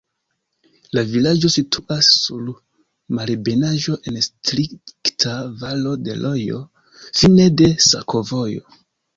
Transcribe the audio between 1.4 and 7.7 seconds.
situas sur malebenaĵo en strikta valo de rojo, fine